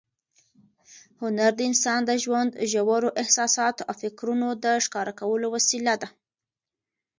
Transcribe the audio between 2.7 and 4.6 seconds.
ژورو احساساتو او فکرونو